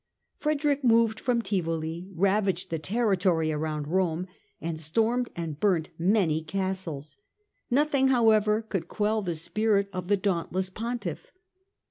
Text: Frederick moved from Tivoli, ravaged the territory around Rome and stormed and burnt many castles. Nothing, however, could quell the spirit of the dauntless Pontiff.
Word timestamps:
Frederick 0.35 0.83
moved 0.83 1.19
from 1.19 1.43
Tivoli, 1.43 2.09
ravaged 2.15 2.71
the 2.71 2.79
territory 2.79 3.51
around 3.51 3.85
Rome 3.87 4.25
and 4.59 4.79
stormed 4.79 5.29
and 5.35 5.59
burnt 5.59 5.89
many 5.95 6.41
castles. 6.41 7.17
Nothing, 7.69 8.07
however, 8.07 8.63
could 8.63 8.87
quell 8.87 9.21
the 9.21 9.35
spirit 9.35 9.89
of 9.93 10.07
the 10.07 10.17
dauntless 10.17 10.71
Pontiff. 10.71 11.31